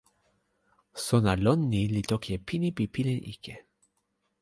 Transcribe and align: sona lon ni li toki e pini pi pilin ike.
sona 1.05 1.33
lon 1.43 1.59
ni 1.71 1.81
li 1.93 2.01
toki 2.09 2.29
e 2.37 2.39
pini 2.47 2.69
pi 2.77 2.85
pilin 2.93 3.19
ike. 3.33 3.55